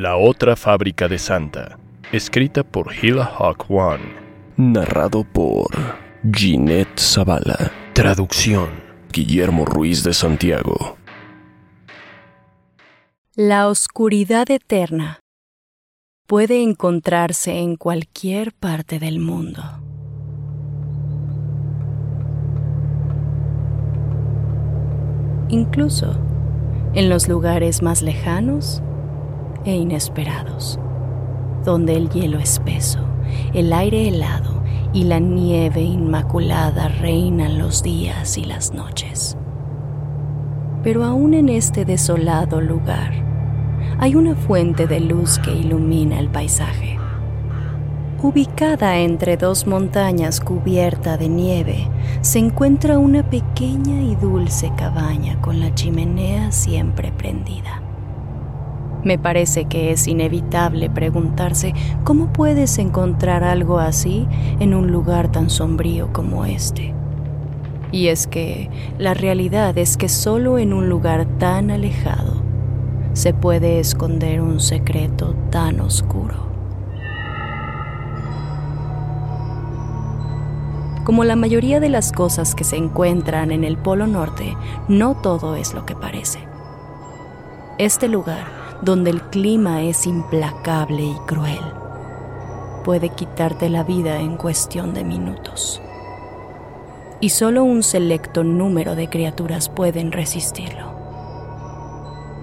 La 0.00 0.16
otra 0.16 0.54
fábrica 0.54 1.08
de 1.08 1.18
Santa, 1.18 1.76
escrita 2.12 2.62
por 2.62 2.94
Hila 2.94 3.24
Hawk 3.24 3.68
One. 3.68 4.04
Narrado 4.56 5.24
por 5.24 5.66
Ginette 6.32 7.00
Zavala. 7.00 7.72
Traducción. 7.94 8.68
Guillermo 9.12 9.64
Ruiz 9.64 10.04
de 10.04 10.14
Santiago. 10.14 10.96
La 13.34 13.66
oscuridad 13.66 14.48
eterna 14.52 15.18
puede 16.28 16.62
encontrarse 16.62 17.58
en 17.58 17.74
cualquier 17.74 18.52
parte 18.52 19.00
del 19.00 19.18
mundo. 19.18 19.64
Incluso 25.48 26.16
en 26.94 27.08
los 27.08 27.26
lugares 27.26 27.82
más 27.82 28.02
lejanos 28.02 28.80
e 29.64 29.74
inesperados, 29.74 30.78
donde 31.64 31.96
el 31.96 32.08
hielo 32.10 32.38
espeso, 32.38 33.00
el 33.54 33.72
aire 33.72 34.08
helado 34.08 34.62
y 34.92 35.04
la 35.04 35.18
nieve 35.18 35.82
inmaculada 35.82 36.88
reinan 36.88 37.58
los 37.58 37.82
días 37.82 38.38
y 38.38 38.44
las 38.44 38.72
noches. 38.72 39.36
Pero 40.82 41.04
aún 41.04 41.34
en 41.34 41.48
este 41.48 41.84
desolado 41.84 42.60
lugar 42.60 43.12
hay 43.98 44.14
una 44.14 44.34
fuente 44.34 44.86
de 44.86 45.00
luz 45.00 45.38
que 45.38 45.52
ilumina 45.52 46.18
el 46.18 46.28
paisaje. 46.28 46.98
Ubicada 48.20 48.98
entre 48.98 49.36
dos 49.36 49.66
montañas 49.66 50.40
cubierta 50.40 51.16
de 51.16 51.28
nieve, 51.28 51.88
se 52.20 52.38
encuentra 52.38 52.98
una 52.98 53.28
pequeña 53.28 54.02
y 54.02 54.16
dulce 54.16 54.72
cabaña 54.76 55.40
con 55.40 55.60
la 55.60 55.72
chimenea 55.74 56.50
siempre 56.50 57.12
prendida. 57.12 57.87
Me 59.08 59.16
parece 59.16 59.64
que 59.64 59.90
es 59.90 60.06
inevitable 60.06 60.90
preguntarse 60.90 61.72
cómo 62.04 62.30
puedes 62.30 62.76
encontrar 62.76 63.42
algo 63.42 63.78
así 63.78 64.26
en 64.60 64.74
un 64.74 64.92
lugar 64.92 65.32
tan 65.32 65.48
sombrío 65.48 66.12
como 66.12 66.44
este. 66.44 66.92
Y 67.90 68.08
es 68.08 68.26
que 68.26 68.68
la 68.98 69.14
realidad 69.14 69.78
es 69.78 69.96
que 69.96 70.10
solo 70.10 70.58
en 70.58 70.74
un 70.74 70.90
lugar 70.90 71.24
tan 71.38 71.70
alejado 71.70 72.42
se 73.14 73.32
puede 73.32 73.80
esconder 73.80 74.42
un 74.42 74.60
secreto 74.60 75.34
tan 75.48 75.80
oscuro. 75.80 76.46
Como 81.04 81.24
la 81.24 81.34
mayoría 81.34 81.80
de 81.80 81.88
las 81.88 82.12
cosas 82.12 82.54
que 82.54 82.64
se 82.64 82.76
encuentran 82.76 83.52
en 83.52 83.64
el 83.64 83.78
Polo 83.78 84.06
Norte, 84.06 84.54
no 84.86 85.14
todo 85.14 85.56
es 85.56 85.72
lo 85.72 85.86
que 85.86 85.96
parece. 85.96 86.40
Este 87.78 88.06
lugar 88.08 88.57
donde 88.82 89.10
el 89.10 89.22
clima 89.22 89.82
es 89.82 90.06
implacable 90.06 91.02
y 91.02 91.16
cruel. 91.26 91.60
Puede 92.84 93.10
quitarte 93.10 93.68
la 93.68 93.82
vida 93.82 94.20
en 94.20 94.36
cuestión 94.36 94.94
de 94.94 95.04
minutos. 95.04 95.82
Y 97.20 97.30
solo 97.30 97.64
un 97.64 97.82
selecto 97.82 98.44
número 98.44 98.94
de 98.94 99.08
criaturas 99.08 99.68
pueden 99.68 100.12
resistirlo. 100.12 100.92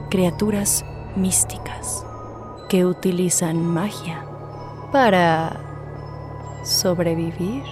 Criaturas 0.09 0.85
místicas 1.15 2.05
que 2.67 2.85
utilizan 2.85 3.65
magia 3.65 4.25
para 4.91 5.59
sobrevivir. 6.63 7.63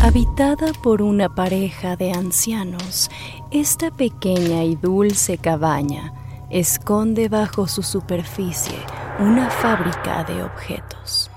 Habitada 0.00 0.72
por 0.82 1.02
una 1.02 1.28
pareja 1.28 1.96
de 1.96 2.12
ancianos, 2.12 3.10
esta 3.50 3.90
pequeña 3.90 4.62
y 4.64 4.76
dulce 4.76 5.38
cabaña 5.38 6.12
esconde 6.50 7.28
bajo 7.28 7.66
su 7.68 7.82
superficie 7.82 8.78
una 9.18 9.50
fábrica 9.50 10.24
de 10.24 10.42
objetos. 10.42 11.30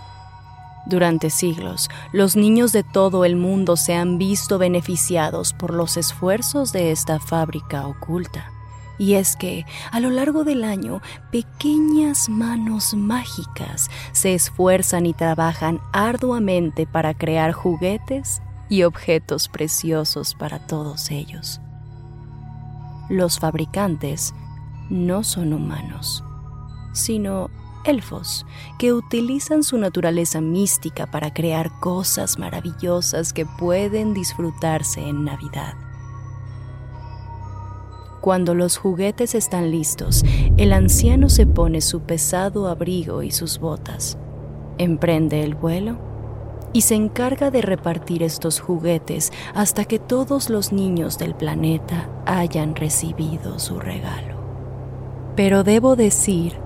Durante 0.86 1.30
siglos, 1.30 1.90
los 2.12 2.36
niños 2.36 2.72
de 2.72 2.84
todo 2.84 3.26
el 3.26 3.36
mundo 3.36 3.76
se 3.76 3.94
han 3.94 4.18
visto 4.18 4.58
beneficiados 4.58 5.54
por 5.54 5.74
los 5.74 5.98
esfuerzos 5.98 6.72
de 6.72 6.92
esta 6.92 7.20
fábrica 7.20 7.88
oculta. 7.88 8.52
Y 8.98 9.16
es 9.16 9.36
que, 9.36 9.66
a 9.92 10.00
lo 10.00 10.12
largo 10.12 10.44
del 10.44 10.64
año, 10.64 11.02
pequeñas 11.32 12.30
manos 12.30 12.94
mágicas 12.94 13.90
se 14.12 14.34
esfuerzan 14.34 15.06
y 15.06 15.14
trabajan 15.14 15.82
arduamente 15.92 16.86
para 16.86 17.16
crear 17.16 17.52
juguetes 17.52 18.42
y 18.70 18.84
objetos 18.84 19.50
preciosos 19.50 20.36
para 20.36 20.60
todos 20.60 21.10
ellos. 21.10 21.62
Los 23.10 23.40
fabricantes 23.40 24.34
no 24.92 25.24
son 25.24 25.54
humanos, 25.54 26.24
sino 26.92 27.50
elfos 27.86 28.46
que 28.78 28.94
utilizan 28.94 29.64
su 29.64 29.78
naturaleza 29.78 30.42
mística 30.42 31.10
para 31.10 31.34
crear 31.34 31.72
cosas 31.80 32.38
maravillosas 32.38 33.34
que 33.34 33.46
pueden 33.46 34.14
disfrutarse 34.14 35.02
en 35.02 35.24
Navidad. 35.24 35.74
Cuando 38.20 38.54
los 38.54 38.78
juguetes 38.78 39.34
están 39.34 39.72
listos, 39.72 40.24
el 40.58 40.74
anciano 40.74 41.28
se 41.30 41.48
pone 41.48 41.82
su 41.82 42.02
pesado 42.02 42.68
abrigo 42.68 43.24
y 43.24 43.32
sus 43.32 43.60
botas, 43.60 44.18
emprende 44.78 45.44
el 45.44 45.56
vuelo 45.56 45.98
y 46.74 46.82
se 46.82 46.96
encarga 46.96 47.50
de 47.50 47.62
repartir 47.62 48.22
estos 48.22 48.60
juguetes 48.60 49.32
hasta 49.56 49.86
que 49.86 50.00
todos 50.00 50.50
los 50.50 50.72
niños 50.72 51.18
del 51.18 51.34
planeta 51.34 52.10
hayan 52.26 52.76
recibido 52.76 53.58
su 53.58 53.80
regalo. 53.80 54.31
Pero 55.36 55.64
debo 55.64 55.96
decir 55.96 56.58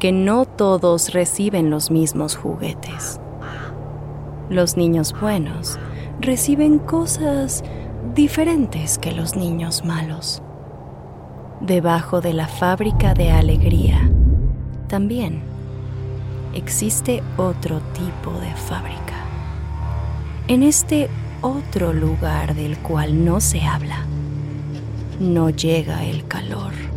que 0.00 0.10
no 0.10 0.44
todos 0.44 1.12
reciben 1.12 1.70
los 1.70 1.90
mismos 1.92 2.36
juguetes. 2.36 3.20
Los 4.50 4.76
niños 4.76 5.14
buenos 5.20 5.78
reciben 6.20 6.80
cosas 6.80 7.62
diferentes 8.14 8.98
que 8.98 9.12
los 9.12 9.36
niños 9.36 9.84
malos. 9.84 10.42
Debajo 11.60 12.20
de 12.20 12.32
la 12.32 12.48
fábrica 12.48 13.14
de 13.14 13.30
alegría 13.30 14.10
también 14.88 15.40
existe 16.54 17.22
otro 17.36 17.80
tipo 17.94 18.32
de 18.40 18.52
fábrica. 18.56 19.24
En 20.48 20.64
este 20.64 21.08
otro 21.40 21.92
lugar 21.92 22.56
del 22.56 22.76
cual 22.78 23.24
no 23.24 23.40
se 23.40 23.62
habla, 23.62 24.04
no 25.20 25.50
llega 25.50 26.04
el 26.04 26.26
calor 26.26 26.91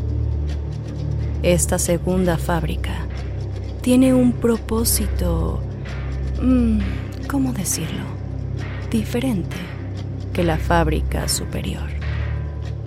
esta 1.45 1.77
segunda 1.77 2.39
fábrica 2.39 3.05
tiene 3.83 4.15
un 4.15 4.31
propósito, 4.31 5.61
mm, 6.41 6.79
¿cómo 7.29 7.53
decirlo? 7.53 8.01
Diferente 8.89 9.55
que 10.33 10.43
la 10.43 10.57
fábrica 10.57 11.27
superior. 11.27 11.87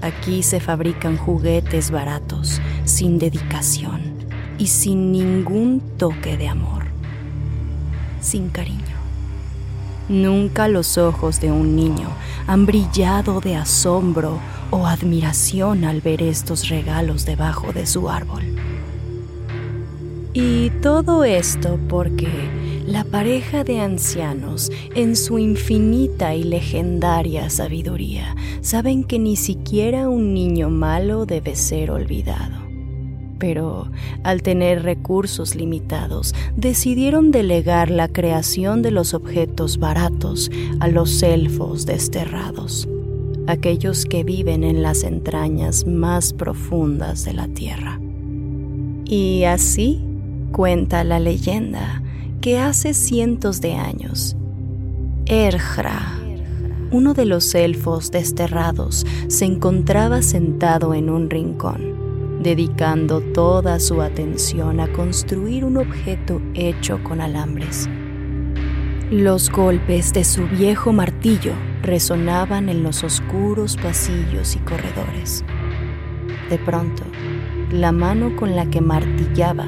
Aquí 0.02 0.42
se 0.42 0.58
fabrican 0.58 1.16
juguetes 1.16 1.92
baratos, 1.92 2.60
sin 2.84 3.20
dedicación 3.20 4.00
y 4.58 4.66
sin 4.66 5.12
ningún 5.12 5.80
toque 5.96 6.36
de 6.36 6.48
amor. 6.48 6.86
Sin 8.20 8.48
cariño. 8.48 8.98
Nunca 10.08 10.66
los 10.66 10.98
ojos 10.98 11.40
de 11.40 11.52
un 11.52 11.76
niño 11.76 12.08
han 12.48 12.66
brillado 12.66 13.40
de 13.40 13.54
asombro 13.54 14.40
o 14.70 14.86
admiración 14.86 15.84
al 15.84 16.00
ver 16.00 16.22
estos 16.22 16.68
regalos 16.68 17.24
debajo 17.24 17.72
de 17.72 17.86
su 17.86 18.08
árbol. 18.08 18.42
Y 20.34 20.70
todo 20.82 21.24
esto 21.24 21.78
porque 21.88 22.28
la 22.86 23.04
pareja 23.04 23.64
de 23.64 23.80
ancianos, 23.80 24.70
en 24.94 25.16
su 25.16 25.38
infinita 25.38 26.34
y 26.34 26.42
legendaria 26.42 27.50
sabiduría, 27.50 28.34
saben 28.60 29.04
que 29.04 29.18
ni 29.18 29.36
siquiera 29.36 30.08
un 30.08 30.34
niño 30.34 30.70
malo 30.70 31.26
debe 31.26 31.56
ser 31.56 31.90
olvidado. 31.90 32.66
Pero 33.38 33.90
al 34.24 34.42
tener 34.42 34.82
recursos 34.82 35.54
limitados, 35.54 36.34
decidieron 36.56 37.30
delegar 37.30 37.90
la 37.90 38.08
creación 38.08 38.82
de 38.82 38.90
los 38.90 39.14
objetos 39.14 39.78
baratos 39.78 40.50
a 40.80 40.88
los 40.88 41.22
elfos 41.22 41.86
desterrados 41.86 42.88
aquellos 43.48 44.04
que 44.06 44.22
viven 44.22 44.62
en 44.62 44.82
las 44.82 45.02
entrañas 45.02 45.86
más 45.86 46.32
profundas 46.32 47.24
de 47.24 47.32
la 47.32 47.48
tierra. 47.48 47.98
Y 49.04 49.44
así 49.44 50.04
Cuenta 50.52 51.04
la 51.04 51.20
leyenda 51.20 52.02
que 52.40 52.58
hace 52.58 52.94
cientos 52.94 53.60
de 53.60 53.74
años, 53.74 54.34
Erjra, 55.26 56.18
uno 56.90 57.12
de 57.12 57.26
los 57.26 57.54
elfos 57.54 58.10
desterrados, 58.10 59.06
se 59.28 59.44
encontraba 59.44 60.22
sentado 60.22 60.94
en 60.94 61.10
un 61.10 61.28
rincón, 61.28 62.40
dedicando 62.42 63.20
toda 63.20 63.78
su 63.78 64.00
atención 64.00 64.80
a 64.80 64.90
construir 64.92 65.64
un 65.64 65.76
objeto 65.76 66.40
hecho 66.54 66.98
con 67.04 67.20
alambres. 67.20 67.88
Los 69.10 69.50
golpes 69.50 70.12
de 70.12 70.24
su 70.24 70.48
viejo 70.48 70.92
martillo 70.92 71.52
resonaban 71.88 72.68
en 72.68 72.82
los 72.82 73.02
oscuros 73.02 73.78
pasillos 73.78 74.56
y 74.56 74.58
corredores. 74.58 75.42
De 76.50 76.58
pronto, 76.58 77.02
la 77.72 77.92
mano 77.92 78.36
con 78.36 78.54
la 78.54 78.66
que 78.66 78.82
martillaba 78.82 79.66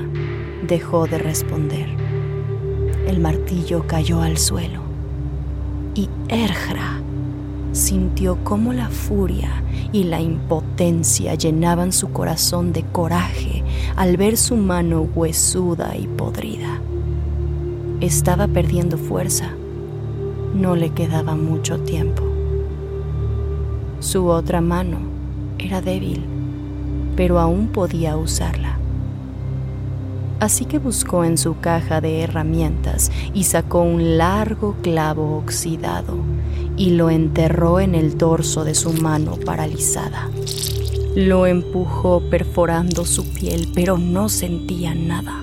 dejó 0.66 1.06
de 1.06 1.18
responder. 1.18 1.88
El 3.06 3.20
martillo 3.20 3.86
cayó 3.86 4.20
al 4.20 4.36
suelo 4.36 4.82
y 5.94 6.10
Erjra 6.28 7.00
sintió 7.72 8.38
cómo 8.44 8.72
la 8.74 8.88
furia 8.88 9.62
y 9.92 10.04
la 10.04 10.20
impotencia 10.20 11.34
llenaban 11.34 11.90
su 11.90 12.12
corazón 12.12 12.72
de 12.72 12.82
coraje 12.82 13.64
al 13.96 14.16
ver 14.16 14.36
su 14.36 14.56
mano 14.56 15.08
huesuda 15.14 15.96
y 15.96 16.06
podrida. 16.06 16.80
Estaba 18.00 18.46
perdiendo 18.46 18.98
fuerza. 18.98 19.54
No 20.54 20.74
le 20.74 20.90
quedaba 20.90 21.36
mucho 21.36 21.78
tiempo. 21.80 22.22
Su 24.00 24.26
otra 24.26 24.60
mano 24.60 24.98
era 25.58 25.80
débil, 25.80 26.24
pero 27.16 27.38
aún 27.38 27.68
podía 27.68 28.16
usarla. 28.16 28.78
Así 30.40 30.64
que 30.64 30.78
buscó 30.78 31.22
en 31.22 31.36
su 31.36 31.60
caja 31.60 32.00
de 32.00 32.22
herramientas 32.22 33.12
y 33.34 33.44
sacó 33.44 33.82
un 33.82 34.16
largo 34.16 34.74
clavo 34.82 35.36
oxidado 35.36 36.14
y 36.76 36.90
lo 36.92 37.10
enterró 37.10 37.78
en 37.78 37.94
el 37.94 38.16
dorso 38.16 38.64
de 38.64 38.74
su 38.74 38.94
mano 38.94 39.36
paralizada. 39.36 40.30
Lo 41.14 41.46
empujó 41.46 42.22
perforando 42.30 43.04
su 43.04 43.28
piel, 43.28 43.68
pero 43.74 43.98
no 43.98 44.30
sentía 44.30 44.94
nada. 44.94 45.39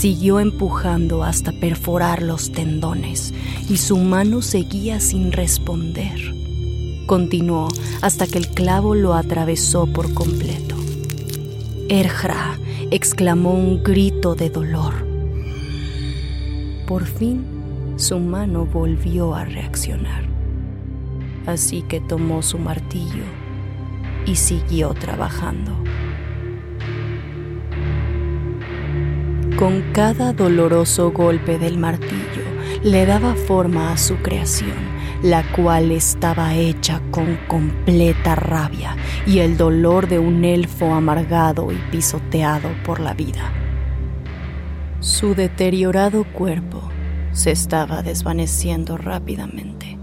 Siguió 0.00 0.40
empujando 0.40 1.24
hasta 1.24 1.52
perforar 1.52 2.22
los 2.22 2.52
tendones 2.52 3.34
y 3.68 3.76
su 3.76 3.98
mano 3.98 4.42
seguía 4.42 4.98
sin 5.00 5.32
responder. 5.32 6.34
Continuó 7.06 7.68
hasta 8.00 8.26
que 8.26 8.38
el 8.38 8.48
clavo 8.48 8.94
lo 8.94 9.14
atravesó 9.14 9.86
por 9.86 10.14
completo. 10.14 10.76
Erjra 11.88 12.58
exclamó 12.90 13.52
un 13.52 13.82
grito 13.82 14.34
de 14.34 14.48
dolor. 14.48 14.94
Por 16.86 17.04
fin, 17.04 17.44
su 17.96 18.18
mano 18.18 18.64
volvió 18.64 19.34
a 19.34 19.44
reaccionar 19.44 20.30
así 21.46 21.82
que 21.82 22.00
tomó 22.00 22.42
su 22.42 22.58
martillo 22.58 23.24
y 24.26 24.36
siguió 24.36 24.94
trabajando. 24.94 25.72
Con 29.60 29.92
cada 29.92 30.32
doloroso 30.32 31.12
golpe 31.12 31.58
del 31.58 31.76
martillo 31.76 32.42
le 32.82 33.04
daba 33.04 33.34
forma 33.34 33.92
a 33.92 33.98
su 33.98 34.16
creación, 34.16 34.72
la 35.22 35.44
cual 35.52 35.92
estaba 35.92 36.54
hecha 36.54 37.02
con 37.10 37.38
completa 37.46 38.34
rabia 38.34 38.96
y 39.26 39.40
el 39.40 39.58
dolor 39.58 40.08
de 40.08 40.18
un 40.18 40.46
elfo 40.46 40.94
amargado 40.94 41.70
y 41.72 41.76
pisoteado 41.92 42.70
por 42.86 43.00
la 43.00 43.12
vida. 43.12 43.52
Su 45.00 45.34
deteriorado 45.34 46.24
cuerpo 46.24 46.80
se 47.32 47.50
estaba 47.50 48.02
desvaneciendo 48.02 48.96
rápidamente 48.96 49.98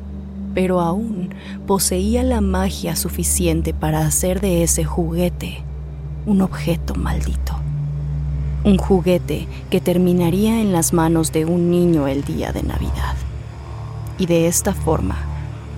pero 0.54 0.82
aún 0.82 1.36
poseía 1.68 2.24
la 2.24 2.42
magia 2.42 2.96
suficiente 2.96 3.76
para 3.76 4.08
hacer 4.08 4.42
de 4.42 4.64
ese 4.64 4.86
juguete 4.86 5.64
un 6.26 6.42
objeto 6.42 6.96
maldito. 6.96 7.67
Un 8.68 8.78
juguete 8.78 9.48
que 9.70 9.80
terminaría 9.80 10.60
en 10.60 10.74
las 10.74 10.92
manos 10.92 11.32
de 11.32 11.46
un 11.46 11.72
niño 11.72 12.10
el 12.10 12.26
día 12.26 12.52
de 12.52 12.64
Navidad. 12.64 13.16
Y 14.18 14.26
de 14.26 14.48
esta 14.48 14.74
forma, 14.74 15.16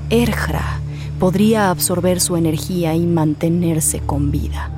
Erjra 0.09 0.79
podría 1.19 1.69
absorber 1.69 2.19
su 2.19 2.35
energía 2.35 2.95
y 2.95 3.05
mantenerse 3.05 3.99
con 3.99 4.31
vida. 4.31 4.71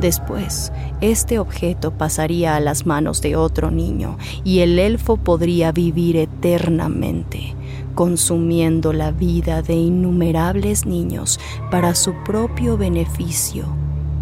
Después, 0.00 0.72
este 1.02 1.38
objeto 1.38 1.90
pasaría 1.90 2.56
a 2.56 2.60
las 2.60 2.86
manos 2.86 3.20
de 3.20 3.36
otro 3.36 3.70
niño 3.70 4.16
y 4.42 4.60
el 4.60 4.78
elfo 4.78 5.18
podría 5.18 5.70
vivir 5.70 6.16
eternamente 6.16 7.54
consumiendo 7.94 8.94
la 8.94 9.10
vida 9.10 9.60
de 9.60 9.74
innumerables 9.74 10.86
niños 10.86 11.38
para 11.70 11.94
su 11.94 12.14
propio 12.24 12.78
beneficio 12.78 13.66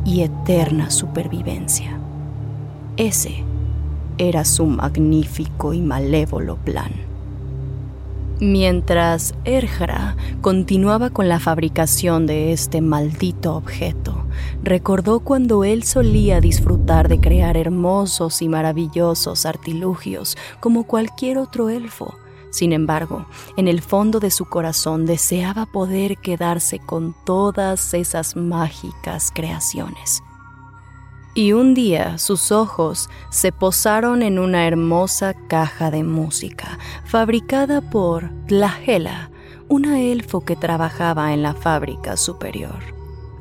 y 0.05 0.23
eterna 0.23 0.91
supervivencia. 0.91 2.01
Ese 2.97 3.45
era 4.17 4.47
su 4.47 4.65
magnífico 4.65 5.75
y 5.75 5.81
malévolo 5.81 6.57
plan. 6.57 6.93
Mientras 8.41 9.35
Erjara 9.45 10.17
continuaba 10.41 11.11
con 11.11 11.29
la 11.29 11.39
fabricación 11.39 12.27
de 12.27 12.53
este 12.53 12.81
maldito 12.81 13.55
objeto, 13.55 14.25
recordó 14.63 15.21
cuando 15.21 15.65
él 15.65 15.83
solía 15.83 16.41
disfrutar 16.41 17.09
de 17.09 17.21
crear 17.21 17.59
hermosos 17.59 18.41
y 18.41 18.49
maravillosos 18.49 19.45
artilugios 19.45 20.37
como 20.61 20.85
cualquier 20.85 21.37
otro 21.37 21.69
elfo, 21.69 22.15
sin 22.51 22.73
embargo, 22.73 23.27
en 23.59 23.69
el 23.69 23.83
fondo 23.83 24.21
de 24.21 24.31
su 24.31 24.47
corazón 24.47 25.05
deseaba 25.05 25.67
poder 25.67 26.17
quedarse 26.17 26.79
con 26.79 27.15
todas 27.27 27.93
esas 27.93 28.37
mágicas 28.37 29.31
creaciones. 29.35 30.23
Y 31.37 31.53
un 31.53 31.75
día 31.75 32.17
sus 32.17 32.51
ojos 32.51 33.11
se 33.29 33.53
posaron 33.53 34.23
en 34.23 34.39
una 34.39 34.67
hermosa 34.67 35.35
caja 35.35 35.91
de 35.91 36.03
música 36.03 36.79
fabricada 37.05 37.83
por 37.83 38.31
Tlahela, 38.47 39.31
una 39.69 40.01
elfo 40.01 40.47
que 40.47 40.57
trabajaba 40.57 41.35
en 41.35 41.43
la 41.43 41.53
fábrica 41.53 42.17
superior. 42.17 42.79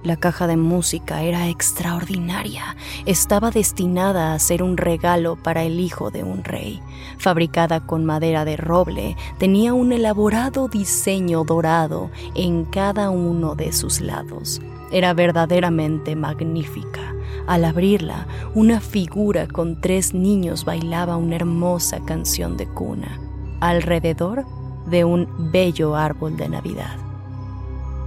La 0.03 0.18
caja 0.18 0.45
de 0.45 0.57
música 0.57 1.24
era 1.24 1.47
extraordinaria. 1.47 2.75
Estaba 3.06 3.50
destinada 3.50 4.33
a 4.33 4.39
ser 4.39 4.62
un 4.62 4.75
regalo 4.75 5.38
para 5.38 5.63
el 5.63 5.80
hijo 5.80 6.12
de 6.12 6.21
un 6.25 6.43
rey. 6.43 6.81
Fabricada 7.17 7.88
con 7.88 8.03
madera 8.03 8.43
de 8.43 8.58
roble, 8.58 9.15
tenía 9.38 9.74
un 9.74 9.93
elaborado 9.93 10.67
diseño 10.67 11.46
dorado 11.46 12.12
en 12.36 12.65
cada 12.65 13.10
uno 13.10 13.55
de 13.55 13.72
sus 13.72 14.01
lados. 14.01 14.62
Era 14.91 15.13
verdaderamente 15.13 16.17
magnífica. 16.17 17.04
Al 17.48 17.66
abrirla, 17.66 18.28
una 18.54 18.80
figura 18.80 19.48
con 19.48 19.82
tres 19.82 20.14
niños 20.14 20.66
bailaba 20.66 21.18
una 21.18 21.36
hermosa 21.36 22.00
canción 22.06 22.58
de 22.58 22.68
cuna, 22.68 23.20
alrededor 23.60 24.46
de 24.88 25.04
un 25.06 25.52
bello 25.52 25.96
árbol 25.96 26.38
de 26.38 26.50
Navidad. 26.50 26.98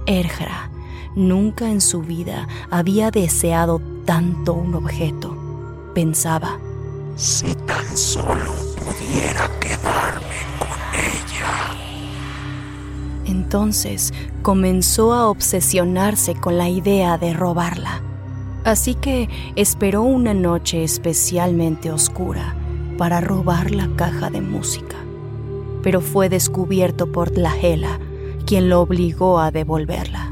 Erjra 0.05 0.69
Nunca 1.15 1.69
en 1.69 1.81
su 1.81 2.01
vida 2.01 2.47
había 2.69 3.09
deseado 3.09 3.81
tanto 4.05 4.53
un 4.53 4.75
objeto. 4.75 5.35
Pensaba, 5.95 6.59
si 7.15 7.53
tan 7.65 7.97
solo 7.97 8.53
pudiera 8.75 9.49
quedarme 9.59 10.37
con 10.59 10.69
ella. 10.93 11.75
Entonces 13.25 14.13
comenzó 14.43 15.13
a 15.13 15.29
obsesionarse 15.29 16.35
con 16.35 16.57
la 16.57 16.69
idea 16.69 17.17
de 17.17 17.33
robarla. 17.33 18.03
Así 18.69 18.93
que 18.93 19.27
esperó 19.55 20.03
una 20.03 20.35
noche 20.35 20.83
especialmente 20.83 21.91
oscura 21.91 22.55
para 22.99 23.19
robar 23.19 23.71
la 23.71 23.89
caja 23.95 24.29
de 24.29 24.41
música. 24.41 24.95
Pero 25.81 26.01
fue 26.01 26.29
descubierto 26.29 27.11
por 27.11 27.31
Tlahela, 27.31 27.99
quien 28.45 28.69
lo 28.69 28.81
obligó 28.81 29.39
a 29.39 29.49
devolverla. 29.49 30.31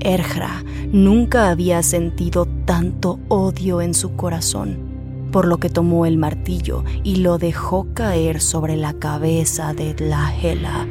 Erjra 0.00 0.64
nunca 0.90 1.50
había 1.50 1.84
sentido 1.84 2.48
tanto 2.64 3.20
odio 3.28 3.80
en 3.80 3.94
su 3.94 4.16
corazón, 4.16 5.28
por 5.30 5.46
lo 5.46 5.58
que 5.58 5.70
tomó 5.70 6.06
el 6.06 6.16
martillo 6.16 6.82
y 7.04 7.16
lo 7.16 7.38
dejó 7.38 7.86
caer 7.94 8.40
sobre 8.40 8.76
la 8.76 8.94
cabeza 8.94 9.72
de 9.72 9.94
Tlahela 9.94 10.84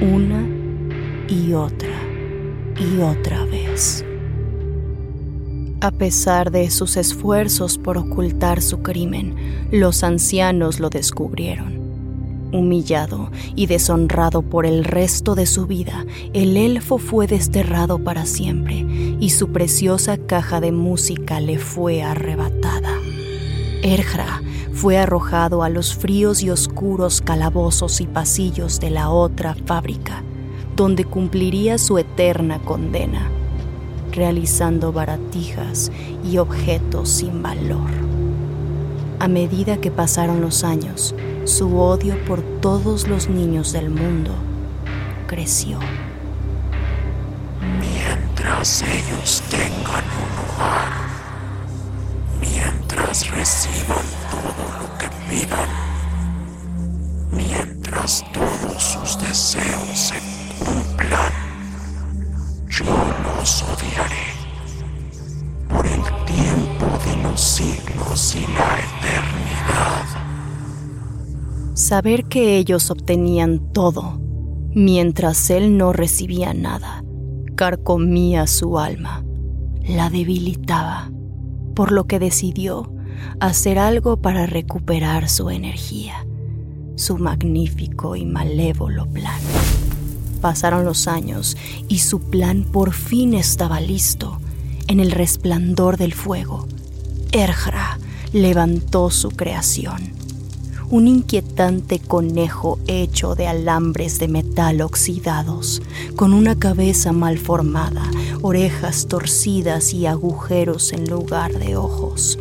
una 0.00 0.46
y 1.26 1.54
otra 1.54 1.98
y 2.78 3.00
otra 3.00 3.44
vez. 3.46 4.04
A 5.82 5.90
pesar 5.90 6.52
de 6.52 6.70
sus 6.70 6.96
esfuerzos 6.96 7.76
por 7.76 7.98
ocultar 7.98 8.62
su 8.62 8.82
crimen, 8.82 9.66
los 9.72 10.04
ancianos 10.04 10.78
lo 10.78 10.90
descubrieron 10.90 11.80
Humillado 12.52 13.32
y 13.56 13.66
deshonrado 13.66 14.42
por 14.42 14.64
el 14.64 14.84
resto 14.84 15.34
de 15.34 15.44
su 15.44 15.66
vida, 15.66 16.06
el 16.34 16.56
elfo 16.56 16.98
fue 16.98 17.26
desterrado 17.26 17.98
para 17.98 18.26
siempre 18.26 18.86
y 19.18 19.30
su 19.30 19.50
preciosa 19.50 20.18
caja 20.18 20.60
de 20.60 20.70
música 20.70 21.40
le 21.40 21.58
fue 21.58 22.04
arrebatada. 22.04 22.96
Erjra 23.82 24.40
fue 24.72 24.98
arrojado 24.98 25.64
a 25.64 25.68
los 25.68 25.96
fríos 25.96 26.44
y 26.44 26.50
oscuros 26.50 27.20
calabozos 27.20 28.00
y 28.00 28.06
pasillos 28.06 28.78
de 28.78 28.90
la 28.90 29.10
otra 29.10 29.56
fábrica, 29.66 30.22
donde 30.76 31.04
cumpliría 31.04 31.76
su 31.76 31.98
eterna 31.98 32.60
condena, 32.60 33.28
realizando 34.12 34.92
baratijas 34.92 35.90
y 36.24 36.38
objetos 36.38 37.08
sin 37.08 37.42
valor. 37.42 37.90
A 39.18 39.28
medida 39.28 39.78
que 39.78 39.90
pasaron 39.90 40.40
los 40.40 40.64
años, 40.64 41.14
su 41.44 41.78
odio 41.78 42.16
por 42.24 42.42
todos 42.60 43.08
los 43.08 43.28
niños 43.28 43.72
del 43.72 43.90
mundo 43.90 44.32
creció. 45.26 45.78
Mientras 47.80 48.82
ellos 48.82 49.42
tengan 49.50 50.04
un 50.04 50.32
hogar, 50.44 50.92
mientras 52.40 53.30
reciban 53.30 54.04
todo 54.30 54.64
lo 54.80 54.98
que 54.98 55.08
pidan, 55.28 55.68
mientras 57.30 58.24
todos 58.32 58.82
sus 58.82 59.18
deseos 59.18 59.98
se 59.98 60.21
Saber 71.92 72.24
que 72.24 72.56
ellos 72.56 72.90
obtenían 72.90 73.70
todo 73.74 74.18
mientras 74.74 75.50
él 75.50 75.76
no 75.76 75.92
recibía 75.92 76.54
nada, 76.54 77.04
carcomía 77.54 78.46
su 78.46 78.78
alma, 78.78 79.22
la 79.86 80.08
debilitaba, 80.08 81.12
por 81.74 81.92
lo 81.92 82.04
que 82.04 82.18
decidió 82.18 82.90
hacer 83.40 83.78
algo 83.78 84.16
para 84.22 84.46
recuperar 84.46 85.28
su 85.28 85.50
energía, 85.50 86.26
su 86.96 87.18
magnífico 87.18 88.16
y 88.16 88.24
malévolo 88.24 89.06
plan. 89.08 89.42
Pasaron 90.40 90.86
los 90.86 91.06
años 91.06 91.58
y 91.88 91.98
su 91.98 92.20
plan 92.20 92.64
por 92.64 92.94
fin 92.94 93.34
estaba 93.34 93.82
listo. 93.82 94.40
En 94.86 94.98
el 94.98 95.10
resplandor 95.10 95.98
del 95.98 96.14
fuego, 96.14 96.66
Erjra 97.32 97.98
levantó 98.32 99.10
su 99.10 99.28
creación 99.28 100.21
un 100.92 101.08
inquietante 101.08 102.00
conejo 102.00 102.78
hecho 102.86 103.34
de 103.34 103.46
alambres 103.46 104.18
de 104.18 104.28
metal 104.28 104.82
oxidados, 104.82 105.80
con 106.16 106.34
una 106.34 106.58
cabeza 106.58 107.12
mal 107.12 107.38
formada, 107.38 108.02
orejas 108.42 109.06
torcidas 109.06 109.94
y 109.94 110.04
agujeros 110.04 110.92
en 110.92 111.08
lugar 111.08 111.58
de 111.58 111.78
ojos. 111.78 112.38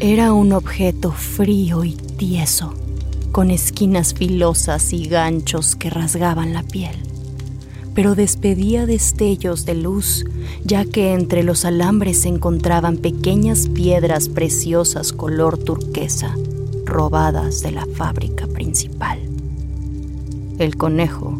Era 0.00 0.32
un 0.32 0.54
objeto 0.54 1.12
frío 1.12 1.84
y 1.84 1.92
tieso, 1.92 2.72
con 3.30 3.50
esquinas 3.50 4.14
filosas 4.14 4.94
y 4.94 5.06
ganchos 5.06 5.76
que 5.76 5.90
rasgaban 5.90 6.54
la 6.54 6.62
piel, 6.62 6.96
pero 7.92 8.14
despedía 8.14 8.86
destellos 8.86 9.66
de 9.66 9.74
luz, 9.74 10.24
ya 10.64 10.86
que 10.86 11.12
entre 11.12 11.42
los 11.42 11.66
alambres 11.66 12.22
se 12.22 12.28
encontraban 12.28 12.96
pequeñas 12.96 13.68
piedras 13.68 14.30
preciosas 14.30 15.12
color 15.12 15.58
turquesa 15.58 16.34
robadas 16.94 17.60
de 17.60 17.72
la 17.72 17.86
fábrica 17.86 18.46
principal. 18.46 19.18
El 20.60 20.76
conejo 20.76 21.36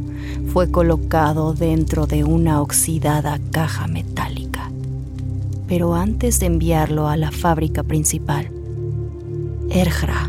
fue 0.52 0.68
colocado 0.72 1.54
dentro 1.54 2.08
de 2.08 2.24
una 2.24 2.60
oxidada 2.60 3.38
caja 3.52 3.86
metálica, 3.86 4.72
pero 5.68 5.94
antes 5.94 6.40
de 6.40 6.46
enviarlo 6.46 7.06
a 7.06 7.16
la 7.16 7.30
fábrica 7.30 7.84
principal, 7.84 8.50
Erjra 9.70 10.28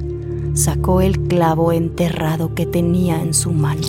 sacó 0.54 1.02
el 1.02 1.20
clavo 1.22 1.72
enterrado 1.72 2.54
que 2.54 2.68
tenía 2.68 3.20
en 3.20 3.34
su 3.34 3.52
mano 3.52 3.88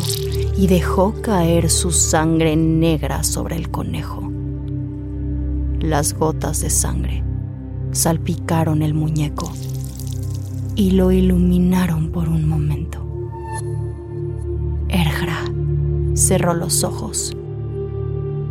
y 0.57 0.69
dejó 0.69 1.21
caer 1.21 1.69
su 1.69 1.93
sangre 1.93 2.57
negra 2.57 3.23
sobre 3.25 3.57
el 3.57 3.71
conejo. 3.71 4.33
Las 5.81 6.15
gotas 6.15 6.63
de 6.63 6.71
sangre 6.71 7.23
salpicaron 7.93 8.81
el 8.81 8.95
muñeco 8.95 9.53
y 10.77 10.91
lo 10.91 11.11
iluminaron 11.11 12.11
por 12.11 12.29
un 12.29 12.47
momento. 12.47 13.05
Erjra 14.89 15.45
cerró 16.15 16.55
los 16.55 16.85
ojos 16.85 17.37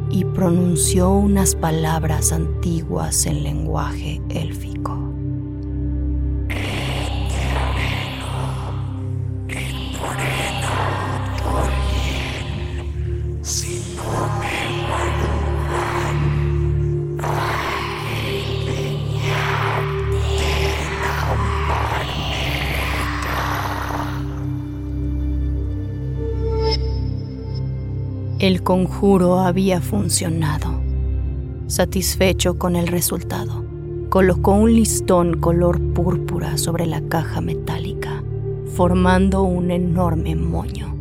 y 0.09 0.25
pronunció 0.25 1.11
unas 1.11 1.55
palabras 1.55 2.31
antiguas 2.31 3.25
en 3.27 3.43
lenguaje 3.43 4.21
élfico. 4.29 5.04
Conjuro 28.65 29.39
había 29.39 29.79
funcionado. 29.79 30.81
Satisfecho 31.67 32.57
con 32.57 32.75
el 32.75 32.87
resultado, 32.87 33.63
colocó 34.09 34.53
un 34.53 34.73
listón 34.73 35.39
color 35.39 35.79
púrpura 35.93 36.57
sobre 36.57 36.87
la 36.87 36.99
caja 37.01 37.41
metálica, 37.41 38.23
formando 38.75 39.43
un 39.43 39.69
enorme 39.69 40.35
moño. 40.35 40.95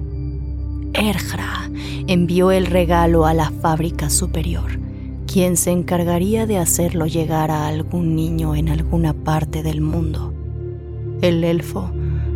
Erjra 0.92 1.70
envió 2.06 2.50
el 2.50 2.66
regalo 2.66 3.24
a 3.24 3.32
la 3.32 3.50
fábrica 3.50 4.10
superior, 4.10 4.78
quien 5.26 5.56
se 5.56 5.70
encargaría 5.70 6.46
de 6.46 6.58
hacerlo 6.58 7.06
llegar 7.06 7.50
a 7.50 7.66
algún 7.66 8.14
niño 8.14 8.54
en 8.54 8.68
alguna 8.68 9.14
parte 9.14 9.62
del 9.62 9.80
mundo. 9.80 10.34
El 11.22 11.42
elfo 11.42 11.90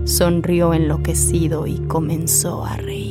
sonrió 0.04 0.72
enloquecido 0.72 1.66
y 1.66 1.80
comenzó 1.80 2.64
a 2.64 2.76
reír. 2.76 3.07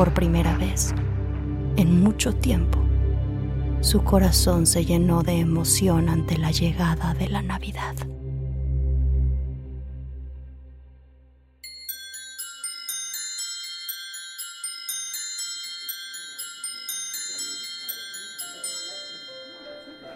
Por 0.00 0.14
primera 0.14 0.56
vez 0.56 0.94
en 1.76 2.02
mucho 2.02 2.34
tiempo, 2.34 2.78
su 3.82 4.02
corazón 4.02 4.64
se 4.64 4.86
llenó 4.86 5.22
de 5.22 5.34
emoción 5.34 6.08
ante 6.08 6.38
la 6.38 6.52
llegada 6.52 7.12
de 7.12 7.28
la 7.28 7.42
Navidad. 7.42 7.94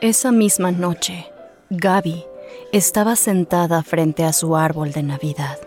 Esa 0.00 0.32
misma 0.32 0.72
noche, 0.72 1.26
Gaby 1.68 2.24
estaba 2.72 3.16
sentada 3.16 3.82
frente 3.82 4.24
a 4.24 4.32
su 4.32 4.56
árbol 4.56 4.92
de 4.92 5.02
Navidad, 5.02 5.58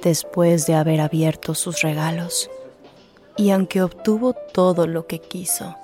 después 0.00 0.64
de 0.68 0.76
haber 0.76 1.00
abierto 1.00 1.56
sus 1.56 1.82
regalos 1.82 2.48
y 3.38 3.50
aunque 3.50 3.82
obtuvo 3.82 4.34
todo 4.52 4.86
lo 4.86 5.06
que 5.06 5.20
quiso, 5.20 5.76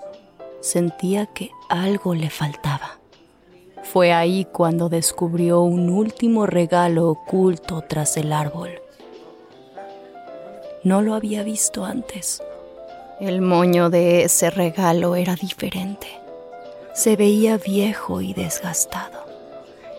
sentía 0.60 1.26
que 1.26 1.50
algo 1.68 2.14
le 2.14 2.28
faltaba. 2.28 2.98
Fue 3.84 4.12
ahí 4.12 4.44
cuando 4.44 4.88
descubrió 4.88 5.60
un 5.60 5.88
último 5.88 6.46
regalo 6.46 7.08
oculto 7.08 7.84
tras 7.88 8.16
el 8.16 8.32
árbol. 8.32 8.70
No 10.82 11.00
lo 11.00 11.14
había 11.14 11.44
visto 11.44 11.84
antes. 11.84 12.42
El 13.20 13.40
moño 13.40 13.88
de 13.88 14.24
ese 14.24 14.50
regalo 14.50 15.14
era 15.14 15.36
diferente. 15.36 16.08
Se 16.92 17.14
veía 17.14 17.56
viejo 17.56 18.20
y 18.20 18.34
desgastado. 18.34 19.24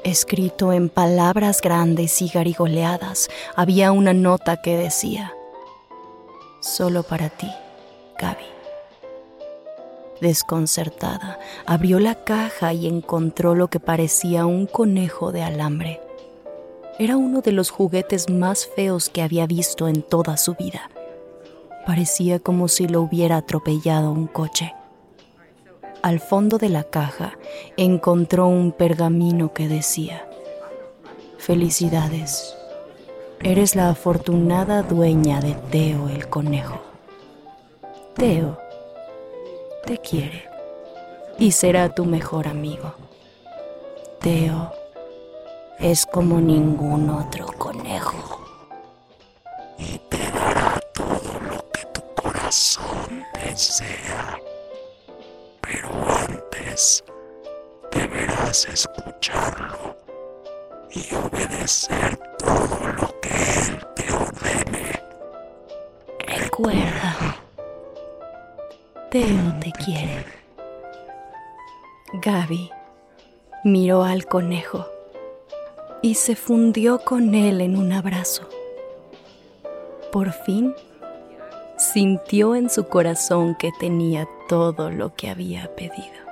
Escrito 0.04 0.74
en 0.74 0.90
palabras 0.90 1.62
grandes 1.62 2.22
y 2.22 2.28
garigoleadas, 2.28 3.30
había 3.56 3.92
una 3.92 4.14
nota 4.14 4.62
que 4.62 4.78
decía, 4.78 5.34
solo 6.66 7.04
para 7.04 7.30
ti, 7.30 7.52
Gaby. 8.20 8.46
Desconcertada, 10.20 11.40
abrió 11.66 12.00
la 12.00 12.16
caja 12.16 12.74
y 12.74 12.88
encontró 12.88 13.54
lo 13.54 13.70
que 13.70 13.80
parecía 13.80 14.46
un 14.46 14.66
conejo 14.66 15.32
de 15.32 15.44
alambre. 15.44 16.02
Era 16.98 17.18
uno 17.18 17.42
de 17.42 17.52
los 17.52 17.70
juguetes 17.70 18.30
más 18.30 18.66
feos 18.66 19.10
que 19.10 19.22
había 19.22 19.46
visto 19.46 19.88
en 19.88 20.02
toda 20.02 20.38
su 20.38 20.56
vida. 20.56 20.90
Parecía 21.86 22.40
como 22.40 22.68
si 22.68 22.88
lo 22.88 23.02
hubiera 23.02 23.38
atropellado 23.38 24.12
un 24.12 24.26
coche. 24.26 24.74
Al 26.02 26.20
fondo 26.20 26.58
de 26.58 26.70
la 26.70 26.84
caja 26.84 27.38
encontró 27.78 28.48
un 28.48 28.72
pergamino 28.72 29.54
que 29.54 29.68
decía, 29.68 30.28
Felicidades, 31.38 32.56
Eres 33.42 33.76
la 33.76 33.90
afortunada 33.90 34.82
dueña 34.82 35.40
de 35.40 35.54
Teo 35.72 36.10
el 36.10 36.28
conejo. 36.30 36.80
Teo 38.16 38.58
te 39.86 39.98
quiere 40.00 40.50
y 41.38 41.52
será 41.52 41.94
tu 41.94 42.06
mejor 42.06 42.48
amigo. 42.48 42.94
Teo 44.20 44.72
es 45.80 46.06
como 46.06 46.40
ningún 46.40 47.10
otro 47.10 47.48
conejo. 47.58 48.42
Y 49.78 50.00
te 50.10 50.18
dará 50.32 50.80
todo 50.94 51.40
lo 51.42 51.70
que 51.72 51.86
tu 51.94 52.02
corazón 52.16 53.24
desea. 53.44 54.40
Pero 55.62 55.90
antes 56.28 57.04
deberás 57.92 58.66
escucharlo 58.66 59.98
y 60.92 61.14
obedecer 61.14 62.18
Recuerda, 66.58 67.36
Teo 69.12 69.60
te 69.60 69.74
quiere. 69.74 70.24
Gaby 72.14 72.72
miró 73.66 74.04
al 74.04 74.26
conejo 74.26 74.86
y 76.02 76.16
se 76.16 76.38
fundió 76.38 77.00
con 77.00 77.36
él 77.36 77.60
en 77.60 77.76
un 77.76 77.92
abrazo. 77.92 78.48
Por 80.14 80.32
fin 80.32 80.74
sintió 81.78 82.56
en 82.56 82.70
su 82.70 82.88
corazón 82.88 83.56
que 83.56 83.74
tenía 83.78 84.26
todo 84.48 84.90
lo 84.92 85.14
que 85.14 85.30
había 85.30 85.76
pedido. 85.76 86.25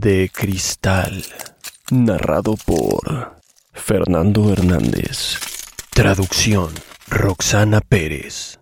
De 0.00 0.30
Cristal, 0.32 1.24
narrado 1.90 2.54
por 2.64 3.34
Fernando 3.72 4.52
Hernández. 4.52 5.40
Traducción, 5.92 6.68
Roxana 7.08 7.80
Pérez. 7.80 8.60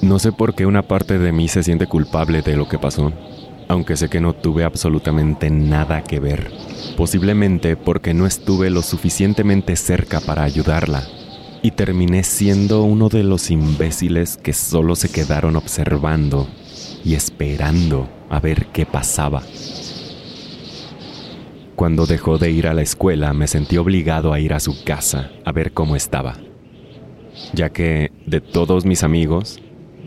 No 0.00 0.18
sé 0.18 0.32
por 0.32 0.54
qué 0.54 0.64
una 0.64 0.88
parte 0.88 1.18
de 1.18 1.32
mí 1.32 1.48
se 1.48 1.62
siente 1.62 1.86
culpable 1.86 2.40
de 2.40 2.56
lo 2.56 2.66
que 2.66 2.78
pasó, 2.78 3.12
aunque 3.68 3.98
sé 3.98 4.08
que 4.08 4.22
no 4.22 4.32
tuve 4.32 4.64
absolutamente 4.64 5.50
nada 5.50 6.04
que 6.04 6.20
ver. 6.20 6.50
Posiblemente 6.96 7.76
porque 7.76 8.14
no 8.14 8.26
estuve 8.26 8.70
lo 8.70 8.80
suficientemente 8.80 9.76
cerca 9.76 10.22
para 10.22 10.44
ayudarla 10.44 11.06
y 11.60 11.72
terminé 11.72 12.24
siendo 12.24 12.84
uno 12.84 13.10
de 13.10 13.22
los 13.22 13.50
imbéciles 13.50 14.38
que 14.38 14.54
solo 14.54 14.96
se 14.96 15.10
quedaron 15.10 15.56
observando 15.56 16.48
y 17.08 17.14
esperando 17.14 18.06
a 18.28 18.38
ver 18.38 18.66
qué 18.66 18.84
pasaba. 18.84 19.42
Cuando 21.74 22.04
dejó 22.04 22.36
de 22.36 22.50
ir 22.50 22.66
a 22.66 22.74
la 22.74 22.82
escuela 22.82 23.32
me 23.32 23.46
sentí 23.46 23.78
obligado 23.78 24.34
a 24.34 24.40
ir 24.40 24.52
a 24.52 24.60
su 24.60 24.84
casa 24.84 25.30
a 25.46 25.52
ver 25.52 25.72
cómo 25.72 25.96
estaba, 25.96 26.36
ya 27.54 27.70
que 27.70 28.12
de 28.26 28.42
todos 28.42 28.84
mis 28.84 29.04
amigos, 29.04 29.58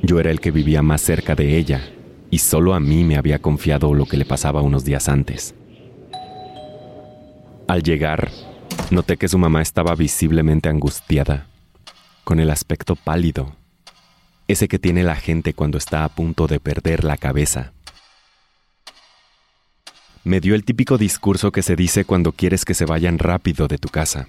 yo 0.03 0.19
era 0.19 0.29
el 0.29 0.39
que 0.39 0.51
vivía 0.51 0.83
más 0.83 1.01
cerca 1.01 1.33
de 1.33 1.57
ella 1.57 1.81
y 2.29 2.37
solo 2.37 2.75
a 2.75 2.79
mí 2.79 3.03
me 3.03 3.17
había 3.17 3.39
confiado 3.39 3.95
lo 3.95 4.05
que 4.05 4.17
le 4.17 4.25
pasaba 4.25 4.61
unos 4.61 4.85
días 4.85 5.09
antes. 5.09 5.55
Al 7.67 7.81
llegar, 7.81 8.29
noté 8.91 9.17
que 9.17 9.27
su 9.27 9.39
mamá 9.39 9.63
estaba 9.63 9.95
visiblemente 9.95 10.69
angustiada, 10.69 11.47
con 12.23 12.39
el 12.39 12.51
aspecto 12.51 12.95
pálido 12.95 13.55
ese 14.51 14.67
que 14.67 14.79
tiene 14.79 15.03
la 15.03 15.15
gente 15.15 15.53
cuando 15.53 15.77
está 15.77 16.03
a 16.03 16.09
punto 16.09 16.47
de 16.47 16.59
perder 16.59 17.03
la 17.03 17.17
cabeza. 17.17 17.73
Me 20.23 20.39
dio 20.39 20.53
el 20.53 20.63
típico 20.63 20.97
discurso 20.97 21.51
que 21.51 21.63
se 21.63 21.75
dice 21.75 22.05
cuando 22.05 22.31
quieres 22.31 22.63
que 22.63 22.75
se 22.75 22.85
vayan 22.85 23.17
rápido 23.17 23.67
de 23.67 23.77
tu 23.77 23.89
casa. 23.89 24.27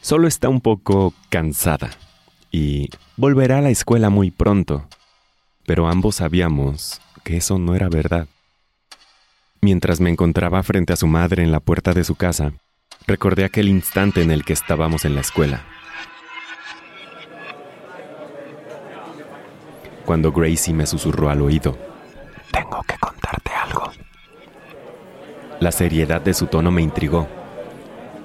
Solo 0.00 0.26
está 0.26 0.48
un 0.48 0.60
poco 0.60 1.14
cansada 1.28 1.90
y 2.50 2.88
volverá 3.16 3.58
a 3.58 3.62
la 3.62 3.70
escuela 3.70 4.10
muy 4.10 4.30
pronto. 4.30 4.88
Pero 5.66 5.88
ambos 5.88 6.16
sabíamos 6.16 7.00
que 7.22 7.36
eso 7.36 7.58
no 7.58 7.76
era 7.76 7.88
verdad. 7.88 8.26
Mientras 9.60 10.00
me 10.00 10.10
encontraba 10.10 10.62
frente 10.62 10.92
a 10.92 10.96
su 10.96 11.06
madre 11.06 11.44
en 11.44 11.52
la 11.52 11.60
puerta 11.60 11.92
de 11.92 12.02
su 12.02 12.16
casa, 12.16 12.54
recordé 13.06 13.44
aquel 13.44 13.68
instante 13.68 14.22
en 14.22 14.30
el 14.30 14.44
que 14.44 14.54
estábamos 14.54 15.04
en 15.04 15.14
la 15.14 15.20
escuela. 15.20 15.64
Cuando 20.10 20.32
Gracie 20.32 20.74
me 20.74 20.86
susurró 20.86 21.30
al 21.30 21.40
oído. 21.40 21.78
Tengo 22.50 22.82
que 22.82 22.96
contarte 22.98 23.52
algo. 23.52 23.92
La 25.60 25.70
seriedad 25.70 26.20
de 26.20 26.34
su 26.34 26.48
tono 26.48 26.72
me 26.72 26.82
intrigó, 26.82 27.28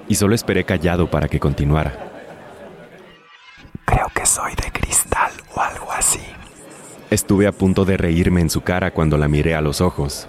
y 0.08 0.16
solo 0.16 0.34
esperé 0.34 0.64
callado 0.64 1.08
para 1.08 1.28
que 1.28 1.38
continuara. 1.38 2.10
Creo 3.84 4.08
que 4.12 4.26
soy 4.26 4.52
de 4.56 4.72
cristal 4.72 5.30
o 5.54 5.60
algo 5.60 5.92
así. 5.92 6.18
Estuve 7.08 7.46
a 7.46 7.52
punto 7.52 7.84
de 7.84 7.96
reírme 7.96 8.40
en 8.40 8.50
su 8.50 8.62
cara 8.62 8.92
cuando 8.92 9.16
la 9.16 9.28
miré 9.28 9.54
a 9.54 9.60
los 9.60 9.80
ojos, 9.80 10.26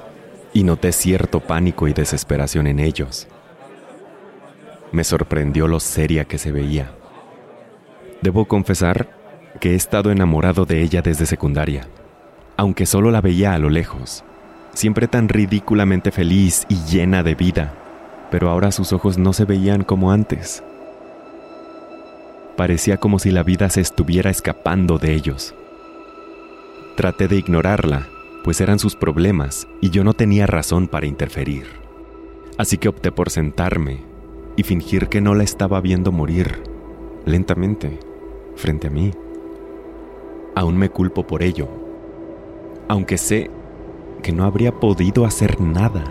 y 0.54 0.64
noté 0.64 0.92
cierto 0.92 1.40
pánico 1.40 1.88
y 1.88 1.94
desesperación 1.94 2.68
en 2.68 2.78
ellos. 2.78 3.28
Me 4.92 5.04
sorprendió 5.04 5.68
lo 5.68 5.80
seria 5.80 6.26
que 6.26 6.38
se 6.38 6.52
veía. 6.52 6.92
Debo 8.22 8.46
confesar 8.46 9.17
que 9.58 9.72
he 9.72 9.76
estado 9.76 10.12
enamorado 10.12 10.66
de 10.66 10.82
ella 10.82 11.02
desde 11.02 11.26
secundaria, 11.26 11.88
aunque 12.56 12.86
solo 12.86 13.12
la 13.12 13.22
veía 13.22 13.54
a 13.54 13.60
lo 13.60 13.70
lejos, 13.70 14.24
siempre 14.74 15.08
tan 15.08 15.30
ridículamente 15.30 16.12
feliz 16.12 16.66
y 16.70 16.76
llena 16.86 17.24
de 17.24 17.36
vida, 17.36 17.74
pero 18.32 18.50
ahora 18.50 18.72
sus 18.72 18.94
ojos 18.94 19.18
no 19.18 19.34
se 19.34 19.46
veían 19.46 19.84
como 19.84 20.12
antes. 20.12 20.64
Parecía 22.56 22.98
como 22.98 23.20
si 23.20 23.32
la 23.32 23.44
vida 23.44 23.70
se 23.70 23.82
estuviera 23.82 24.30
escapando 24.30 24.98
de 24.98 25.14
ellos. 25.14 25.54
Traté 26.96 27.28
de 27.28 27.38
ignorarla, 27.38 28.08
pues 28.44 28.62
eran 28.62 28.80
sus 28.80 28.96
problemas 28.96 29.68
y 29.82 29.92
yo 29.92 30.04
no 30.04 30.14
tenía 30.14 30.48
razón 30.48 30.88
para 30.88 31.06
interferir. 31.06 31.68
Así 32.58 32.78
que 32.78 32.90
opté 32.90 33.12
por 33.12 33.30
sentarme 33.30 34.00
y 34.56 34.64
fingir 34.64 35.08
que 35.08 35.22
no 35.22 35.36
la 35.36 35.44
estaba 35.44 35.80
viendo 35.82 36.12
morir, 36.12 36.64
lentamente, 37.26 38.00
frente 38.56 38.88
a 38.88 38.90
mí. 38.90 39.12
Aún 40.58 40.76
me 40.76 40.90
culpo 40.90 41.22
por 41.22 41.44
ello, 41.44 41.68
aunque 42.88 43.20
sé 43.20 43.52
que 44.24 44.32
no 44.32 44.44
habría 44.44 44.72
podido 44.72 45.24
hacer 45.24 45.62
nada. 45.62 46.04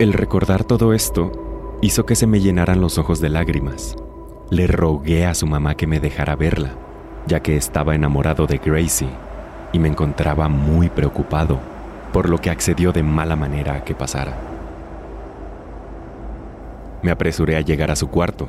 El 0.00 0.12
recordar 0.12 0.64
todo 0.64 0.92
esto 0.92 1.30
hizo 1.80 2.06
que 2.06 2.16
se 2.16 2.26
me 2.26 2.40
llenaran 2.40 2.80
los 2.80 2.98
ojos 2.98 3.20
de 3.20 3.28
lágrimas. 3.28 3.94
Le 4.50 4.66
rogué 4.66 5.26
a 5.26 5.34
su 5.36 5.46
mamá 5.46 5.76
que 5.76 5.86
me 5.86 6.00
dejara 6.00 6.34
verla, 6.34 6.72
ya 7.28 7.38
que 7.38 7.56
estaba 7.56 7.94
enamorado 7.94 8.48
de 8.48 8.58
Gracie 8.58 9.08
y 9.72 9.78
me 9.78 9.86
encontraba 9.86 10.48
muy 10.48 10.88
preocupado, 10.88 11.60
por 12.12 12.28
lo 12.28 12.38
que 12.38 12.50
accedió 12.50 12.90
de 12.90 13.04
mala 13.04 13.36
manera 13.36 13.76
a 13.76 13.84
que 13.84 13.94
pasara. 13.94 14.36
Me 17.02 17.12
apresuré 17.12 17.54
a 17.54 17.60
llegar 17.60 17.92
a 17.92 17.96
su 17.96 18.08
cuarto 18.08 18.48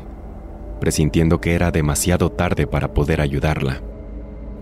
presintiendo 0.81 1.39
que 1.39 1.53
era 1.53 1.71
demasiado 1.71 2.31
tarde 2.31 2.65
para 2.65 2.93
poder 2.93 3.21
ayudarla. 3.21 3.81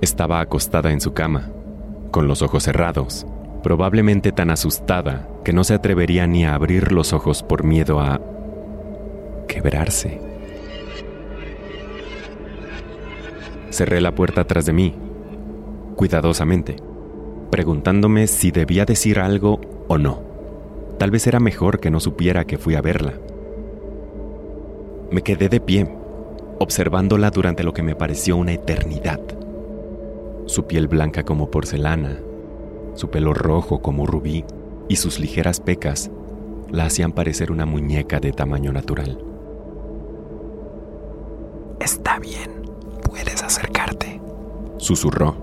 Estaba 0.02 0.42
acostada 0.42 0.92
en 0.92 1.00
su 1.00 1.14
cama, 1.14 1.50
con 2.12 2.28
los 2.28 2.42
ojos 2.42 2.64
cerrados, 2.64 3.26
probablemente 3.64 4.34
tan 4.34 4.52
asustada 4.52 5.30
que 5.46 5.54
no 5.54 5.64
se 5.64 5.74
atrevería 5.74 6.28
ni 6.28 6.46
a 6.46 6.56
abrir 6.56 6.92
los 6.92 7.14
ojos 7.14 7.42
por 7.42 7.64
miedo 7.64 8.02
a 8.02 8.20
quebrarse. 9.48 10.22
Cerré 13.70 14.02
la 14.02 14.14
puerta 14.14 14.44
tras 14.46 14.66
de 14.66 14.74
mí, 14.74 14.96
cuidadosamente, 15.96 16.76
preguntándome 17.50 18.28
si 18.28 18.52
debía 18.52 18.84
decir 18.84 19.20
algo 19.20 19.62
o 19.88 19.98
no. 19.98 20.22
Tal 20.98 21.12
vez 21.12 21.26
era 21.28 21.40
mejor 21.40 21.80
que 21.80 21.90
no 21.90 22.02
supiera 22.02 22.46
que 22.46 22.58
fui 22.58 22.76
a 22.76 22.82
verla. 22.82 23.14
Me 25.12 25.22
quedé 25.22 25.50
de 25.50 25.60
pie, 25.60 25.99
observándola 26.60 27.32
durante 27.32 27.64
lo 27.64 27.74
que 27.74 27.84
me 27.84 27.96
pareció 27.96 28.38
una 28.38 28.52
eternidad. 28.52 29.20
Su 30.46 30.66
piel 30.68 30.88
blanca 30.88 31.24
como 31.24 31.50
porcelana, 31.50 32.20
su 32.96 33.10
pelo 33.10 33.34
rojo 33.34 33.82
como 33.82 34.06
rubí 34.06 34.46
y 34.88 34.98
sus 34.98 35.20
ligeras 35.20 35.60
pecas 35.60 36.12
la 36.70 36.86
hacían 36.86 37.14
parecer 37.14 37.52
una 37.52 37.66
muñeca 37.66 38.20
de 38.20 38.32
tamaño 38.32 38.72
natural. 38.72 39.24
Está 41.80 42.20
bien, 42.20 42.52
puedes 43.04 43.42
acercarte, 43.42 44.22
susurró, 44.78 45.38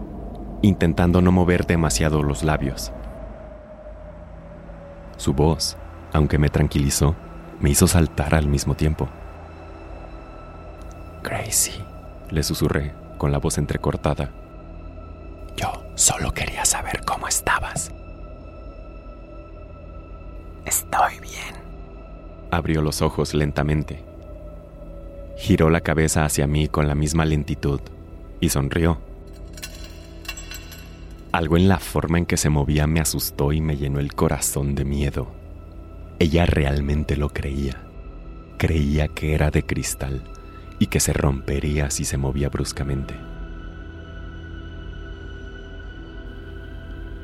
intentando 0.63 1.23
no 1.23 1.33
mover 1.33 1.67
demasiado 1.67 2.23
los 2.23 2.43
labios. 2.43 2.93
Su 5.17 5.33
voz, 5.33 5.79
aunque 6.13 6.39
me 6.39 6.51
tranquilizó, 6.51 7.17
me 7.59 7.71
hizo 7.71 7.87
saltar 7.87 8.35
al 8.35 8.49
mismo 8.49 8.75
tiempo. 8.75 9.09
Gracie, 11.27 11.85
le 12.31 12.45
susurré 12.45 12.95
con 13.19 13.33
la 13.33 13.39
voz 13.39 13.59
entrecortada. 13.59 14.31
Yo 15.57 15.73
solo 15.97 16.33
quería 16.33 16.65
saber 16.65 17.01
cómo 17.05 17.27
estabas. 17.27 17.91
Estoy 20.65 21.19
bien. 21.21 21.57
Abrió 22.53 22.81
los 22.81 23.03
ojos 23.03 23.35
lentamente. 23.35 24.05
Giró 25.37 25.69
la 25.69 25.81
cabeza 25.81 26.25
hacia 26.25 26.47
mí 26.47 26.69
con 26.69 26.87
la 26.87 26.95
misma 26.95 27.25
lentitud 27.25 27.81
y 28.39 28.51
sonrió. 28.51 28.99
Algo 31.33 31.57
en 31.57 31.67
la 31.67 31.81
forma 31.81 32.19
en 32.19 32.27
que 32.27 32.37
se 32.37 32.51
movía 32.51 32.87
me 32.87 33.01
asustó 33.01 33.53
y 33.53 33.61
me 33.61 33.77
llenó 33.77 33.99
el 33.99 34.15
corazón 34.15 34.77
de 34.77 34.85
miedo. 34.85 35.27
Ella 36.21 36.47
realmente 36.47 37.17
lo 37.17 37.31
creía. 37.31 37.83
Creía 38.59 39.09
que 39.09 39.35
era 39.35 39.51
de 39.51 39.65
cristal 39.65 40.23
y 40.79 40.87
que 40.87 41.01
se 41.01 41.13
rompería 41.13 41.91
si 41.91 42.05
se 42.05 42.17
movía 42.17 42.49
bruscamente. 42.49 43.15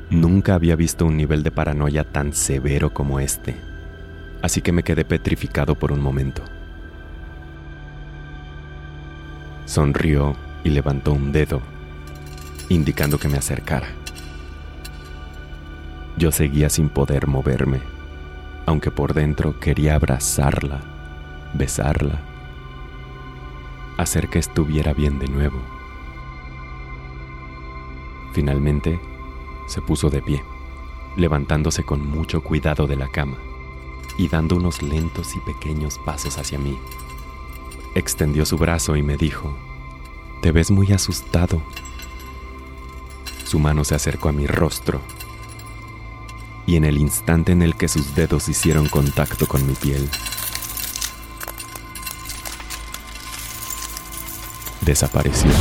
Nunca 0.09 0.53
había 0.53 0.75
visto 0.75 1.05
un 1.05 1.17
nivel 1.17 1.41
de 1.41 1.51
paranoia 1.51 2.03
tan 2.03 2.33
severo 2.33 2.93
como 2.93 3.19
este, 3.19 3.55
así 4.41 4.61
que 4.61 4.71
me 4.71 4.83
quedé 4.83 5.05
petrificado 5.05 5.75
por 5.75 5.91
un 5.91 6.01
momento. 6.01 6.43
Sonrió 9.65 10.35
y 10.63 10.69
levantó 10.69 11.13
un 11.13 11.31
dedo, 11.31 11.61
indicando 12.69 13.17
que 13.17 13.27
me 13.27 13.37
acercara. 13.37 13.87
Yo 16.15 16.31
seguía 16.31 16.69
sin 16.69 16.89
poder 16.89 17.25
moverme, 17.25 17.79
aunque 18.67 18.91
por 18.91 19.15
dentro 19.15 19.59
quería 19.59 19.95
abrazarla, 19.95 20.79
besarla, 21.55 22.19
hacer 23.97 24.29
que 24.29 24.39
estuviera 24.39 24.93
bien 24.93 25.19
de 25.19 25.27
nuevo. 25.27 25.59
Finalmente, 28.33 28.99
se 29.67 29.81
puso 29.81 30.09
de 30.09 30.21
pie, 30.21 30.43
levantándose 31.15 31.83
con 31.83 32.05
mucho 32.05 32.41
cuidado 32.41 32.87
de 32.87 32.95
la 32.95 33.07
cama 33.09 33.37
y 34.17 34.27
dando 34.27 34.55
unos 34.55 34.81
lentos 34.81 35.35
y 35.35 35.39
pequeños 35.39 35.99
pasos 36.05 36.37
hacia 36.37 36.59
mí. 36.59 36.77
Extendió 37.95 38.45
su 38.45 38.57
brazo 38.57 38.95
y 38.95 39.03
me 39.03 39.17
dijo, 39.17 39.55
Te 40.41 40.51
ves 40.51 40.71
muy 40.71 40.91
asustado. 40.91 41.61
Su 43.45 43.59
mano 43.59 43.83
se 43.83 43.95
acercó 43.95 44.29
a 44.29 44.31
mi 44.31 44.47
rostro 44.47 45.01
y 46.65 46.75
en 46.75 46.85
el 46.85 46.97
instante 46.97 47.51
en 47.51 47.61
el 47.61 47.75
que 47.75 47.87
sus 47.87 48.15
dedos 48.15 48.47
hicieron 48.49 48.87
contacto 48.87 49.47
con 49.47 49.65
mi 49.67 49.73
piel, 49.73 50.09
desapareció. 54.83 55.51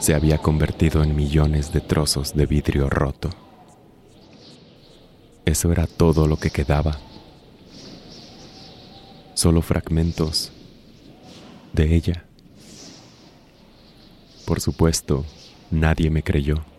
Se 0.00 0.14
había 0.14 0.38
convertido 0.38 1.02
en 1.02 1.14
millones 1.14 1.72
de 1.72 1.80
trozos 1.80 2.34
de 2.34 2.46
vidrio 2.46 2.90
roto. 2.90 3.30
Eso 5.44 5.70
era 5.70 5.86
todo 5.86 6.26
lo 6.26 6.36
que 6.36 6.50
quedaba. 6.50 6.98
Solo 9.34 9.62
fragmentos 9.62 10.52
de 11.72 11.94
ella. 11.94 12.24
Por 14.44 14.60
supuesto, 14.60 15.24
nadie 15.70 16.10
me 16.10 16.22
creyó. 16.22 16.71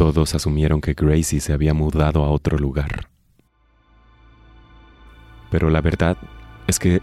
Todos 0.00 0.34
asumieron 0.34 0.80
que 0.80 0.94
Gracie 0.94 1.40
se 1.40 1.52
había 1.52 1.74
mudado 1.74 2.24
a 2.24 2.30
otro 2.30 2.56
lugar. 2.56 3.10
Pero 5.50 5.68
la 5.68 5.82
verdad 5.82 6.16
es 6.66 6.78
que 6.78 7.02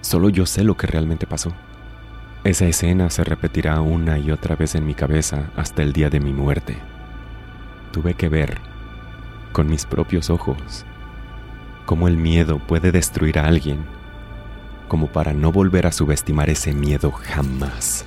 solo 0.00 0.28
yo 0.28 0.46
sé 0.46 0.62
lo 0.62 0.76
que 0.76 0.86
realmente 0.86 1.26
pasó. 1.26 1.52
Esa 2.44 2.66
escena 2.66 3.10
se 3.10 3.24
repetirá 3.24 3.80
una 3.80 4.16
y 4.20 4.30
otra 4.30 4.54
vez 4.54 4.76
en 4.76 4.86
mi 4.86 4.94
cabeza 4.94 5.50
hasta 5.56 5.82
el 5.82 5.92
día 5.92 6.08
de 6.08 6.20
mi 6.20 6.32
muerte. 6.32 6.76
Tuve 7.90 8.14
que 8.14 8.28
ver, 8.28 8.58
con 9.50 9.66
mis 9.66 9.84
propios 9.84 10.30
ojos, 10.30 10.86
cómo 11.84 12.06
el 12.06 12.16
miedo 12.16 12.60
puede 12.60 12.92
destruir 12.92 13.40
a 13.40 13.48
alguien, 13.48 13.84
como 14.86 15.08
para 15.08 15.32
no 15.32 15.50
volver 15.50 15.88
a 15.88 15.90
subestimar 15.90 16.48
ese 16.48 16.74
miedo 16.74 17.10
jamás. 17.10 18.06